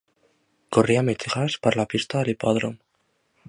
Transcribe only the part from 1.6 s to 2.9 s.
per la pista de l'hipòdrom.